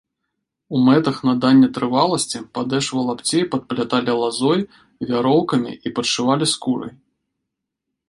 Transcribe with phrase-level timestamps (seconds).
[0.77, 4.67] У мэтах надання трываласці падэшву лапцей падпляталі лазой,
[5.13, 6.91] вяроўкамі і падшывалі скурай.